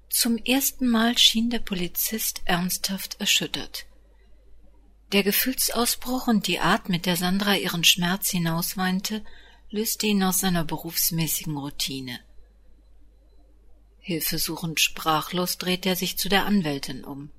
Zum 0.09 0.39
ersten 0.39 0.89
Mal 0.89 1.17
schien 1.19 1.50
der 1.50 1.61
Polizist 1.61 2.43
ernsthaft 2.45 3.21
erschüttert. 3.21 3.87
Der 5.12 5.23
Gefühlsausbruch 5.23 6.29
und 6.29 6.47
die 6.47 6.61
Art, 6.61 6.89
mit 6.89 7.07
der 7.07 7.17
Sandra 7.17 7.57
ihren 7.57 7.85
Schmerz 7.85 8.31
hinausweinte, 8.31 9.25
löste 9.71 10.07
ihn 10.07 10.23
aus 10.23 10.41
seiner 10.41 10.65
berufsmäßigen 10.65 11.57
Routine. 11.57 12.21
Hilfesuchend 13.99 14.81
sprachlos 14.81 15.59
drehte 15.59 15.91
er 15.91 15.97
sich 15.97 16.19
zu 16.19 16.29
der 16.29 16.47
Anwältin 16.47 17.05
um. 17.05 17.31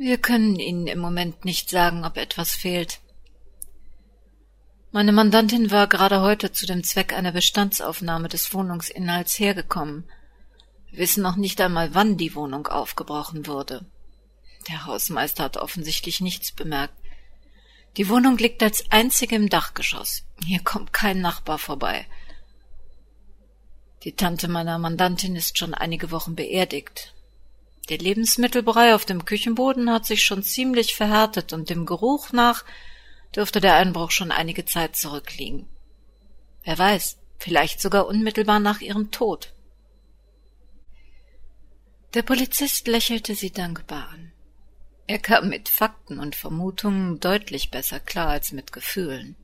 Wir 0.00 0.16
können 0.16 0.60
Ihnen 0.60 0.86
im 0.86 1.00
Moment 1.00 1.44
nicht 1.44 1.70
sagen, 1.70 2.04
ob 2.04 2.18
etwas 2.18 2.52
fehlt. 2.52 3.00
Meine 4.92 5.10
Mandantin 5.10 5.72
war 5.72 5.88
gerade 5.88 6.20
heute 6.20 6.52
zu 6.52 6.66
dem 6.66 6.84
Zweck 6.84 7.12
einer 7.12 7.32
Bestandsaufnahme 7.32 8.28
des 8.28 8.54
Wohnungsinhalts 8.54 9.40
hergekommen. 9.40 10.08
Wir 10.88 11.00
wissen 11.00 11.24
noch 11.24 11.34
nicht 11.34 11.60
einmal, 11.60 11.96
wann 11.96 12.16
die 12.16 12.36
Wohnung 12.36 12.68
aufgebrochen 12.68 13.48
wurde. 13.48 13.86
Der 14.68 14.86
Hausmeister 14.86 15.42
hat 15.42 15.56
offensichtlich 15.56 16.20
nichts 16.20 16.52
bemerkt. 16.52 16.94
Die 17.96 18.08
Wohnung 18.08 18.38
liegt 18.38 18.62
als 18.62 18.84
einzige 18.92 19.34
im 19.34 19.48
Dachgeschoss. 19.48 20.22
Hier 20.44 20.62
kommt 20.62 20.92
kein 20.92 21.20
Nachbar 21.20 21.58
vorbei. 21.58 22.06
Die 24.04 24.12
Tante 24.12 24.46
meiner 24.46 24.78
Mandantin 24.78 25.34
ist 25.34 25.58
schon 25.58 25.74
einige 25.74 26.12
Wochen 26.12 26.36
beerdigt. 26.36 27.14
Der 27.88 27.98
Lebensmittelbrei 27.98 28.94
auf 28.94 29.04
dem 29.06 29.24
Küchenboden 29.24 29.90
hat 29.90 30.04
sich 30.04 30.22
schon 30.22 30.42
ziemlich 30.42 30.94
verhärtet 30.94 31.52
und 31.52 31.70
dem 31.70 31.86
Geruch 31.86 32.32
nach 32.32 32.64
dürfte 33.34 33.60
der 33.60 33.74
Einbruch 33.74 34.10
schon 34.10 34.30
einige 34.30 34.64
Zeit 34.64 34.96
zurückliegen. 34.96 35.66
Wer 36.64 36.78
weiß, 36.78 37.18
vielleicht 37.38 37.80
sogar 37.80 38.06
unmittelbar 38.06 38.58
nach 38.58 38.80
ihrem 38.80 39.10
Tod. 39.10 39.52
Der 42.14 42.22
Polizist 42.22 42.86
lächelte 42.88 43.34
sie 43.34 43.50
dankbar 43.50 44.08
an. 44.10 44.32
Er 45.06 45.18
kam 45.18 45.48
mit 45.48 45.68
Fakten 45.68 46.18
und 46.18 46.36
Vermutungen 46.36 47.20
deutlich 47.20 47.70
besser 47.70 48.00
klar 48.00 48.28
als 48.28 48.52
mit 48.52 48.72
Gefühlen. 48.72 49.36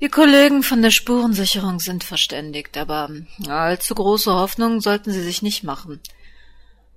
Die 0.00 0.10
Kollegen 0.10 0.62
von 0.62 0.82
der 0.82 0.90
Spurensicherung 0.90 1.80
sind 1.80 2.04
verständigt, 2.04 2.76
aber 2.76 3.10
allzu 3.46 3.94
große 3.94 4.30
Hoffnungen 4.30 4.80
sollten 4.80 5.10
sie 5.10 5.22
sich 5.22 5.40
nicht 5.40 5.64
machen. 5.64 6.00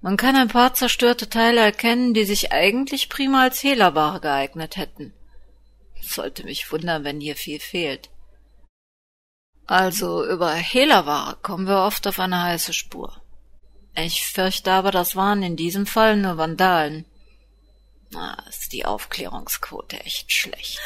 Man 0.02 0.16
kann 0.16 0.36
ein 0.36 0.48
paar 0.48 0.74
zerstörte 0.74 1.30
Teile 1.30 1.60
erkennen, 1.60 2.14
die 2.14 2.24
sich 2.24 2.52
eigentlich 2.52 3.10
prima 3.10 3.44
als 3.44 3.62
Hehlerware 3.62 4.22
geeignet 4.22 4.78
hätten. 4.78 5.14
Sollte 6.02 6.44
mich 6.44 6.72
wundern, 6.72 7.04
wenn 7.04 7.20
hier 7.20 7.36
viel 7.36 7.60
fehlt. 7.60 8.10
Also 9.68 10.26
über 10.26 10.54
Hehlerware 10.54 11.38
kommen 11.42 11.68
wir 11.68 11.84
oft 11.84 12.08
auf 12.08 12.20
eine 12.20 12.42
heiße 12.42 12.74
Spur. 12.74 13.22
Ich 13.96 14.26
fürchte 14.26 14.72
aber, 14.72 14.92
das 14.92 15.16
waren 15.16 15.44
in 15.44 15.58
diesem 15.58 15.86
Fall 15.86 16.16
nur 16.16 16.38
Vandalen. 16.38 17.06
Na, 18.12 18.36
ist 18.48 18.72
die 18.72 18.86
Aufklärungsquote 18.86 20.00
echt 20.00 20.32
schlecht. 20.32 20.80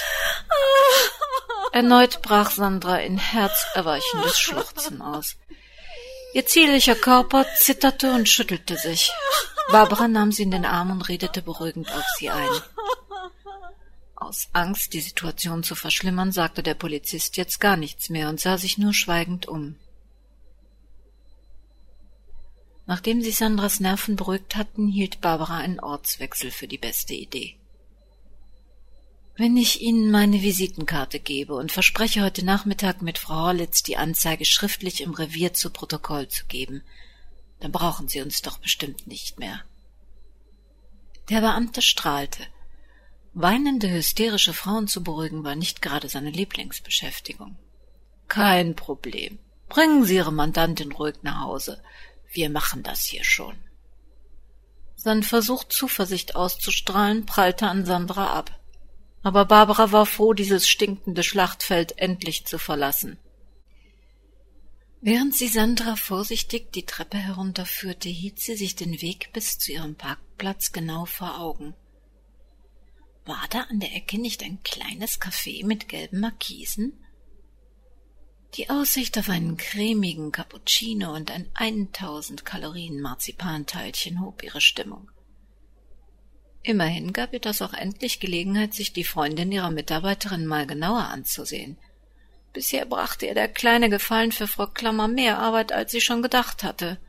Erneut 1.71 2.21
brach 2.21 2.51
Sandra 2.51 2.97
in 2.97 3.17
herzerweichendes 3.17 4.37
Schluchzen 4.37 5.01
aus. 5.01 5.37
Ihr 6.33 6.45
zierlicher 6.45 6.95
Körper 6.95 7.45
zitterte 7.55 8.11
und 8.13 8.27
schüttelte 8.27 8.75
sich. 8.77 9.11
Barbara 9.71 10.07
nahm 10.07 10.31
sie 10.31 10.43
in 10.43 10.51
den 10.51 10.65
Arm 10.65 10.91
und 10.91 11.07
redete 11.07 11.41
beruhigend 11.41 11.91
auf 11.91 12.05
sie 12.17 12.29
ein. 12.29 12.49
Aus 14.15 14.49
Angst, 14.53 14.93
die 14.93 15.01
Situation 15.01 15.63
zu 15.63 15.75
verschlimmern, 15.75 16.31
sagte 16.31 16.63
der 16.63 16.73
Polizist 16.73 17.37
jetzt 17.37 17.59
gar 17.59 17.77
nichts 17.77 18.09
mehr 18.09 18.29
und 18.29 18.39
sah 18.39 18.57
sich 18.57 18.77
nur 18.77 18.93
schweigend 18.93 19.47
um. 19.47 19.75
Nachdem 22.85 23.21
sich 23.21 23.37
Sandras 23.37 23.79
Nerven 23.79 24.15
beruhigt 24.15 24.55
hatten, 24.55 24.87
hielt 24.87 25.21
Barbara 25.21 25.57
einen 25.57 25.79
Ortswechsel 25.79 26.51
für 26.51 26.67
die 26.67 26.77
beste 26.77 27.13
Idee. 27.13 27.55
Wenn 29.35 29.57
ich 29.57 29.81
Ihnen 29.81 30.11
meine 30.11 30.43
Visitenkarte 30.43 31.19
gebe 31.19 31.55
und 31.55 31.71
verspreche, 31.71 32.21
heute 32.21 32.45
Nachmittag 32.45 33.01
mit 33.01 33.17
Frau 33.17 33.47
Horlitz 33.47 33.81
die 33.81 33.97
Anzeige 33.97 34.45
schriftlich 34.45 35.01
im 35.01 35.15
Revier 35.15 35.55
zu 35.55 35.71
Protokoll 35.71 36.27
zu 36.27 36.45
geben, 36.45 36.83
dann 37.59 37.71
brauchen 37.71 38.07
Sie 38.07 38.21
uns 38.21 38.43
doch 38.43 38.59
bestimmt 38.59 39.07
nicht 39.07 39.39
mehr. 39.39 39.63
Der 41.29 41.41
Beamte 41.41 41.81
strahlte. 41.81 42.45
Weinende, 43.33 43.89
hysterische 43.89 44.53
Frauen 44.53 44.87
zu 44.87 45.01
beruhigen 45.01 45.43
war 45.43 45.55
nicht 45.55 45.81
gerade 45.81 46.09
seine 46.09 46.29
Lieblingsbeschäftigung. 46.29 47.57
Kein 48.27 48.75
Problem. 48.75 49.39
Bringen 49.67 50.05
Sie 50.05 50.15
Ihre 50.15 50.31
Mandantin 50.31 50.91
ruhig 50.91 51.15
nach 51.23 51.41
Hause. 51.41 51.81
Wir 52.31 52.51
machen 52.51 52.83
das 52.83 53.05
hier 53.05 53.23
schon. 53.23 53.55
Sein 54.95 55.23
Versuch, 55.23 55.63
Zuversicht 55.63 56.35
auszustrahlen, 56.35 57.25
prallte 57.25 57.67
an 57.67 57.85
Sandra 57.85 58.33
ab. 58.33 58.59
Aber 59.23 59.45
Barbara 59.45 59.91
war 59.93 60.05
froh, 60.05 60.33
dieses 60.33 60.67
stinkende 60.67 61.23
Schlachtfeld 61.23 61.97
endlich 61.97 62.45
zu 62.45 62.59
verlassen. 62.59 63.17
Während 64.99 65.35
sie 65.35 65.47
Sandra 65.47 65.95
vorsichtig 65.95 66.71
die 66.71 66.85
Treppe 66.85 67.17
herunterführte, 67.17 68.09
hielt 68.09 68.39
sie 68.39 68.55
sich 68.55 68.75
den 68.75 69.01
Weg 69.01 69.31
bis 69.33 69.57
zu 69.57 69.71
ihrem 69.71 69.95
Parkplatz 69.95 70.71
genau 70.71 71.05
vor 71.05 71.39
Augen. 71.39 71.73
War 73.25 73.45
da 73.49 73.61
an 73.61 73.79
der 73.79 73.95
Ecke 73.95 74.17
nicht 74.17 74.43
ein 74.43 74.61
kleines 74.63 75.19
Café 75.19 75.65
mit 75.65 75.87
gelben 75.87 76.19
Markisen? 76.19 76.93
Die 78.55 78.69
Aussicht 78.69 79.17
auf 79.17 79.29
einen 79.29 79.57
cremigen 79.57 80.31
Cappuccino 80.31 81.15
und 81.15 81.31
ein 81.31 81.49
1000 81.53 82.45
Kalorien 82.45 83.01
Marzipanteilchen 83.01 84.21
hob 84.21 84.43
ihre 84.43 84.61
Stimmung. 84.61 85.09
Immerhin 86.63 87.11
gab 87.11 87.33
ihr 87.33 87.41
das 87.41 87.61
auch 87.61 87.73
endlich 87.73 88.21
Gelegenheit, 88.21 88.73
sich 88.73 88.93
die 88.93 89.03
Freundin 89.03 89.51
ihrer 89.51 89.69
Mitarbeiterin 89.69 90.45
mal 90.45 90.65
genauer 90.65 91.09
anzusehen. 91.09 91.77
Bisher 92.53 92.85
brachte 92.85 93.25
ihr 93.25 93.33
der 93.33 93.49
kleine 93.49 93.89
Gefallen 93.89 94.31
für 94.31 94.47
Frau 94.47 94.67
Klammer 94.67 95.09
mehr 95.09 95.39
Arbeit, 95.39 95.73
als 95.73 95.91
sie 95.91 95.99
schon 95.99 96.21
gedacht 96.21 96.63
hatte. 96.63 96.99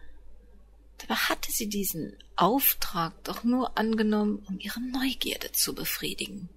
Dabei 0.98 1.14
hatte 1.14 1.52
sie 1.52 1.68
diesen 1.68 2.16
Auftrag 2.34 3.12
doch 3.22 3.44
nur 3.44 3.78
angenommen, 3.78 4.44
um 4.48 4.58
ihre 4.58 4.80
Neugierde 4.80 5.52
zu 5.52 5.74
befriedigen. 5.74 6.48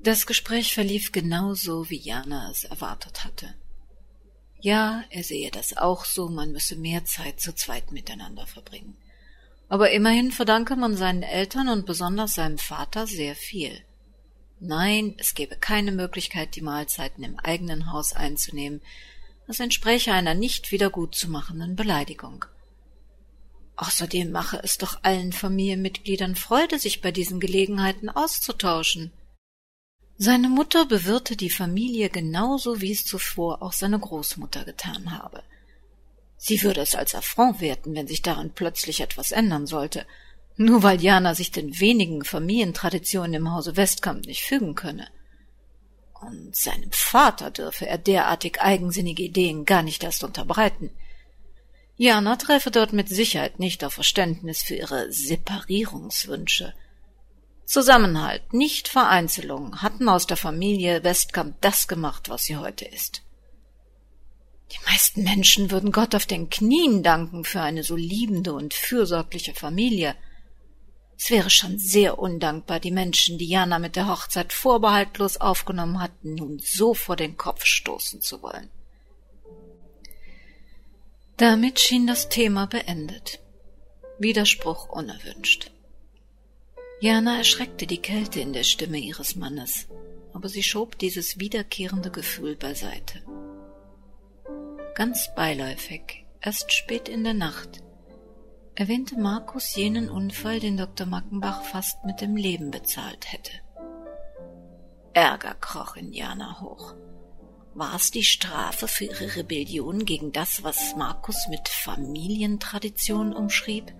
Das 0.00 0.26
Gespräch 0.26 0.74
verlief 0.74 1.12
genau 1.12 1.54
so, 1.54 1.88
wie 1.88 1.98
Jana 1.98 2.50
es 2.50 2.64
erwartet 2.64 3.24
hatte. 3.24 3.54
Ja, 4.60 5.04
er 5.10 5.22
sehe 5.22 5.50
das 5.50 5.76
auch 5.76 6.04
so, 6.04 6.28
man 6.28 6.52
müsse 6.52 6.76
mehr 6.76 7.04
Zeit 7.04 7.40
zu 7.40 7.54
zweit 7.54 7.92
miteinander 7.92 8.46
verbringen. 8.46 8.96
Aber 9.68 9.90
immerhin 9.90 10.32
verdanke 10.32 10.74
man 10.76 10.96
seinen 10.96 11.22
Eltern 11.22 11.68
und 11.68 11.86
besonders 11.86 12.34
seinem 12.34 12.58
Vater 12.58 13.06
sehr 13.06 13.36
viel. 13.36 13.82
Nein, 14.60 15.14
es 15.18 15.34
gebe 15.34 15.56
keine 15.56 15.92
Möglichkeit, 15.92 16.56
die 16.56 16.62
Mahlzeiten 16.62 17.22
im 17.22 17.38
eigenen 17.38 17.92
Haus 17.92 18.12
einzunehmen, 18.12 18.80
das 19.46 19.60
entspräche 19.60 20.12
einer 20.12 20.34
nicht 20.34 20.72
wiedergutzumachenden 20.72 21.76
Beleidigung. 21.76 22.44
Außerdem 23.76 24.32
mache 24.32 24.60
es 24.62 24.76
doch 24.76 24.98
allen 25.04 25.32
Familienmitgliedern 25.32 26.34
Freude, 26.34 26.80
sich 26.80 27.00
bei 27.00 27.12
diesen 27.12 27.38
Gelegenheiten 27.38 28.08
auszutauschen. 28.08 29.12
Seine 30.20 30.48
Mutter 30.48 30.84
bewirte 30.84 31.36
die 31.36 31.48
Familie 31.48 32.10
genauso, 32.10 32.80
wie 32.80 32.90
es 32.90 33.04
zuvor 33.04 33.62
auch 33.62 33.72
seine 33.72 34.00
Großmutter 34.00 34.64
getan 34.64 35.16
habe. 35.16 35.44
Sie 36.36 36.60
würde 36.64 36.80
es 36.80 36.96
als 36.96 37.14
Affront 37.14 37.60
werten, 37.60 37.94
wenn 37.94 38.08
sich 38.08 38.20
daran 38.20 38.50
plötzlich 38.52 39.00
etwas 39.00 39.30
ändern 39.30 39.68
sollte, 39.68 40.06
nur 40.56 40.82
weil 40.82 41.00
Jana 41.00 41.36
sich 41.36 41.52
den 41.52 41.78
wenigen 41.78 42.24
Familientraditionen 42.24 43.34
im 43.34 43.52
Hause 43.52 43.76
Westkamp 43.76 44.26
nicht 44.26 44.42
fügen 44.42 44.74
könne. 44.74 45.08
Und 46.20 46.56
seinem 46.56 46.90
Vater 46.90 47.52
dürfe 47.52 47.86
er 47.86 47.98
derartig 47.98 48.60
eigensinnige 48.60 49.22
Ideen 49.22 49.64
gar 49.64 49.84
nicht 49.84 50.02
erst 50.02 50.24
unterbreiten. 50.24 50.90
Jana 51.96 52.34
treffe 52.34 52.72
dort 52.72 52.92
mit 52.92 53.08
Sicherheit 53.08 53.60
nicht 53.60 53.84
auf 53.84 53.94
Verständnis 53.94 54.62
für 54.62 54.74
ihre 54.74 55.12
Separierungswünsche. 55.12 56.74
Zusammenhalt, 57.68 58.54
nicht 58.54 58.88
Vereinzelung, 58.88 59.82
hatten 59.82 60.08
aus 60.08 60.26
der 60.26 60.38
Familie 60.38 61.04
Westkamp 61.04 61.60
das 61.60 61.86
gemacht, 61.86 62.30
was 62.30 62.44
sie 62.44 62.56
heute 62.56 62.86
ist. 62.86 63.20
Die 64.72 64.90
meisten 64.90 65.22
Menschen 65.22 65.70
würden 65.70 65.92
Gott 65.92 66.14
auf 66.14 66.24
den 66.24 66.48
Knien 66.48 67.02
danken 67.02 67.44
für 67.44 67.60
eine 67.60 67.82
so 67.82 67.94
liebende 67.94 68.54
und 68.54 68.72
fürsorgliche 68.72 69.52
Familie. 69.52 70.16
Es 71.18 71.28
wäre 71.28 71.50
schon 71.50 71.78
sehr 71.78 72.18
undankbar, 72.18 72.80
die 72.80 72.90
Menschen, 72.90 73.36
die 73.36 73.50
Jana 73.50 73.78
mit 73.78 73.96
der 73.96 74.08
Hochzeit 74.08 74.54
vorbehaltlos 74.54 75.36
aufgenommen 75.36 76.00
hatten, 76.00 76.36
nun 76.36 76.60
so 76.60 76.94
vor 76.94 77.16
den 77.16 77.36
Kopf 77.36 77.66
stoßen 77.66 78.22
zu 78.22 78.40
wollen. 78.40 78.70
Damit 81.36 81.80
schien 81.80 82.06
das 82.06 82.30
Thema 82.30 82.66
beendet. 82.66 83.40
Widerspruch 84.18 84.88
unerwünscht. 84.88 85.70
Jana 87.00 87.38
erschreckte 87.38 87.86
die 87.86 88.02
Kälte 88.02 88.40
in 88.40 88.52
der 88.52 88.64
Stimme 88.64 88.98
ihres 88.98 89.36
Mannes, 89.36 89.86
aber 90.32 90.48
sie 90.48 90.64
schob 90.64 90.98
dieses 90.98 91.38
wiederkehrende 91.38 92.10
Gefühl 92.10 92.56
beiseite. 92.56 93.22
Ganz 94.96 95.32
beiläufig, 95.36 96.24
erst 96.40 96.72
spät 96.72 97.08
in 97.08 97.22
der 97.22 97.34
Nacht, 97.34 97.84
erwähnte 98.74 99.16
Markus 99.16 99.76
jenen 99.76 100.10
Unfall, 100.10 100.58
den 100.58 100.76
Dr. 100.76 101.06
Mackenbach 101.06 101.62
fast 101.62 102.04
mit 102.04 102.20
dem 102.20 102.34
Leben 102.34 102.72
bezahlt 102.72 103.32
hätte. 103.32 103.52
Ärger 105.12 105.54
kroch 105.54 105.94
in 105.94 106.12
Jana 106.12 106.60
hoch. 106.60 106.94
War 107.74 107.94
es 107.94 108.10
die 108.10 108.24
Strafe 108.24 108.88
für 108.88 109.04
ihre 109.04 109.36
Rebellion 109.36 110.04
gegen 110.04 110.32
das, 110.32 110.64
was 110.64 110.96
Markus 110.96 111.46
mit 111.48 111.68
Familientradition 111.68 113.32
umschrieb? 113.32 113.92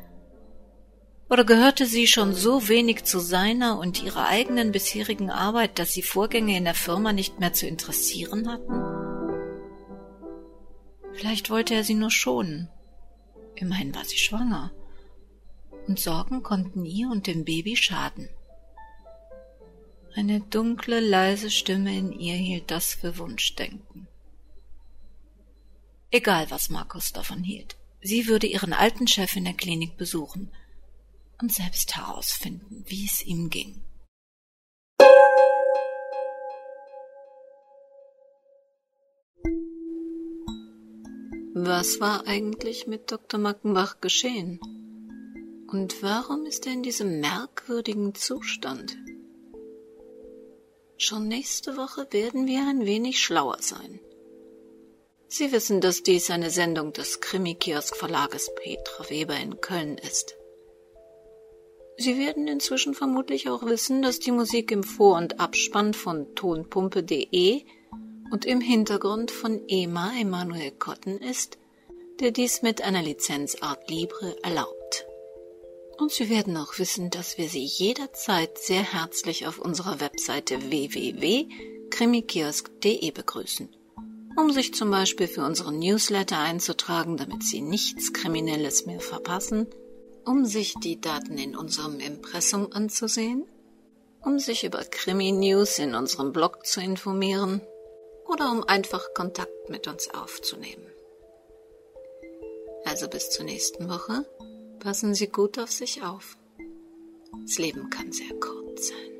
Oder 1.30 1.44
gehörte 1.44 1.84
sie 1.84 2.06
schon 2.06 2.34
so 2.34 2.68
wenig 2.68 3.04
zu 3.04 3.18
seiner 3.18 3.78
und 3.78 4.02
ihrer 4.02 4.28
eigenen 4.28 4.72
bisherigen 4.72 5.30
Arbeit, 5.30 5.78
dass 5.78 5.92
sie 5.92 6.02
Vorgänge 6.02 6.56
in 6.56 6.64
der 6.64 6.74
Firma 6.74 7.12
nicht 7.12 7.38
mehr 7.38 7.52
zu 7.52 7.66
interessieren 7.66 8.48
hatten? 8.48 8.98
Vielleicht 11.12 11.50
wollte 11.50 11.74
er 11.74 11.84
sie 11.84 11.94
nur 11.94 12.10
schonen. 12.10 12.70
Immerhin 13.56 13.94
war 13.94 14.06
sie 14.06 14.16
schwanger. 14.16 14.72
Und 15.86 15.98
Sorgen 15.98 16.42
konnten 16.42 16.86
ihr 16.86 17.10
und 17.10 17.26
dem 17.26 17.44
Baby 17.44 17.76
schaden. 17.76 18.28
Eine 20.14 20.40
dunkle, 20.40 21.00
leise 21.00 21.50
Stimme 21.50 21.96
in 21.96 22.12
ihr 22.12 22.36
hielt 22.36 22.70
das 22.70 22.94
für 22.94 23.18
Wunschdenken. 23.18 24.08
Egal, 26.10 26.50
was 26.50 26.70
Markus 26.70 27.12
davon 27.12 27.42
hielt. 27.42 27.76
Sie 28.00 28.28
würde 28.28 28.46
ihren 28.46 28.72
alten 28.72 29.06
Chef 29.06 29.36
in 29.36 29.44
der 29.44 29.52
Klinik 29.52 29.98
besuchen– 29.98 30.50
und 31.40 31.52
selbst 31.52 31.96
herausfinden, 31.96 32.84
wie 32.86 33.06
es 33.06 33.24
ihm 33.24 33.50
ging. 33.50 33.82
Was 41.54 42.00
war 42.00 42.26
eigentlich 42.26 42.86
mit 42.86 43.10
Dr. 43.10 43.40
Mackenbach 43.40 44.00
geschehen? 44.00 44.60
Und 45.70 46.02
warum 46.02 46.46
ist 46.46 46.66
er 46.66 46.72
in 46.72 46.82
diesem 46.82 47.20
merkwürdigen 47.20 48.14
Zustand? 48.14 48.96
Schon 50.96 51.28
nächste 51.28 51.76
Woche 51.76 52.06
werden 52.10 52.46
wir 52.46 52.60
ein 52.60 52.86
wenig 52.86 53.20
schlauer 53.20 53.58
sein. 53.60 54.00
Sie 55.26 55.52
wissen, 55.52 55.80
dass 55.80 56.02
dies 56.02 56.30
eine 56.30 56.50
Sendung 56.50 56.92
des 56.92 57.20
Krimi-Kiosk-Verlages 57.20 58.54
Petra 58.54 59.10
Weber 59.10 59.36
in 59.36 59.60
Köln 59.60 59.98
ist. 59.98 60.37
Sie 61.98 62.16
werden 62.16 62.46
inzwischen 62.46 62.94
vermutlich 62.94 63.48
auch 63.48 63.66
wissen, 63.66 64.02
dass 64.02 64.20
die 64.20 64.30
Musik 64.30 64.70
im 64.70 64.84
Vor- 64.84 65.18
und 65.18 65.40
Abspann 65.40 65.94
von 65.94 66.34
tonpumpe.de 66.36 67.62
und 68.30 68.44
im 68.44 68.60
Hintergrund 68.60 69.32
von 69.32 69.60
Ema 69.66 70.12
Emanuel 70.18 70.70
Cotton 70.70 71.18
ist, 71.18 71.58
der 72.20 72.30
dies 72.30 72.62
mit 72.62 72.82
einer 72.82 73.02
Lizenz 73.02 73.56
Art 73.62 73.90
Libre 73.90 74.36
erlaubt. 74.44 75.06
Und 75.98 76.12
Sie 76.12 76.30
werden 76.30 76.56
auch 76.56 76.78
wissen, 76.78 77.10
dass 77.10 77.36
wir 77.36 77.48
Sie 77.48 77.64
jederzeit 77.64 78.58
sehr 78.58 78.82
herzlich 78.82 79.48
auf 79.48 79.58
unserer 79.58 79.98
Webseite 80.00 80.70
www 80.70 81.48
krimikiosk.de 81.90 83.10
begrüßen, 83.10 83.68
um 84.36 84.52
sich 84.52 84.74
zum 84.74 84.90
Beispiel 84.90 85.26
für 85.26 85.44
unseren 85.44 85.78
Newsletter 85.78 86.38
einzutragen, 86.38 87.16
damit 87.16 87.42
Sie 87.42 87.60
nichts 87.60 88.12
Kriminelles 88.12 88.86
mehr 88.86 89.00
verpassen, 89.00 89.66
um 90.28 90.44
sich 90.44 90.74
die 90.74 91.00
Daten 91.00 91.38
in 91.38 91.56
unserem 91.56 92.00
Impressum 92.00 92.70
anzusehen, 92.70 93.46
um 94.22 94.38
sich 94.38 94.62
über 94.62 94.84
Krimi-News 94.84 95.78
in 95.78 95.94
unserem 95.94 96.32
Blog 96.32 96.66
zu 96.66 96.82
informieren 96.82 97.62
oder 98.26 98.52
um 98.52 98.62
einfach 98.62 99.14
Kontakt 99.14 99.70
mit 99.70 99.88
uns 99.88 100.12
aufzunehmen. 100.12 100.86
Also 102.84 103.08
bis 103.08 103.30
zur 103.30 103.46
nächsten 103.46 103.88
Woche. 103.88 104.26
Passen 104.80 105.14
Sie 105.14 105.28
gut 105.28 105.58
auf 105.58 105.70
sich 105.70 106.02
auf. 106.02 106.36
Das 107.42 107.56
Leben 107.56 107.88
kann 107.88 108.12
sehr 108.12 108.38
kurz 108.38 108.88
sein. 108.88 109.17